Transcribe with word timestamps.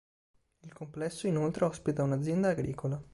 Il 0.63 0.73
complesso, 0.73 1.27
inoltre, 1.27 1.65
ospita 1.65 2.01
un'azienda 2.01 2.49
agricola. 2.49 2.99